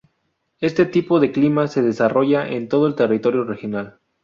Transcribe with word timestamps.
Este 0.61 0.87
tipo 0.87 1.19
de 1.19 1.31
clima 1.31 1.67
se 1.67 1.83
desarrolla 1.83 2.47
en 2.49 2.67
todo 2.69 2.87
el 2.87 2.95
territorio 2.95 3.43
regional. 3.43 3.99